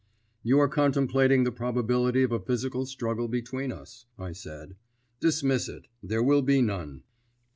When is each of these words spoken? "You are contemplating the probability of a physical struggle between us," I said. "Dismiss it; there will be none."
"You 0.41 0.57
are 0.57 0.67
contemplating 0.67 1.43
the 1.43 1.51
probability 1.51 2.23
of 2.23 2.31
a 2.31 2.39
physical 2.39 2.87
struggle 2.87 3.27
between 3.27 3.71
us," 3.71 4.07
I 4.17 4.31
said. 4.31 4.75
"Dismiss 5.19 5.69
it; 5.69 5.89
there 6.01 6.23
will 6.23 6.41
be 6.41 6.59
none." 6.59 7.03